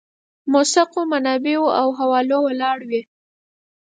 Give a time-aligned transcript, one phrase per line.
[0.51, 3.01] موثقو منابعو او حوالو ولاړ وي.